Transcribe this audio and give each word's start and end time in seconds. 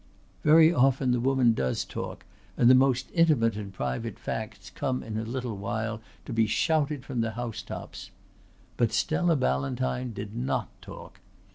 Very 0.43 0.73
often 0.73 1.11
the 1.11 1.19
woman 1.19 1.53
does 1.53 1.85
talk 1.85 2.25
and 2.57 2.67
the 2.67 2.73
most 2.73 3.11
intimate 3.13 3.55
and 3.55 3.71
private 3.71 4.17
facts 4.17 4.71
come 4.71 5.03
in 5.03 5.15
a 5.15 5.21
little 5.23 5.55
while 5.55 6.01
to 6.25 6.33
be 6.33 6.47
shouted 6.47 7.05
from 7.05 7.21
the 7.21 7.33
housetops. 7.37 8.09
But 8.77 8.91
Stella 8.93 9.35
Ballantyne 9.35 10.11
did 10.11 10.35
not 10.35 10.69
talk. 10.81 11.19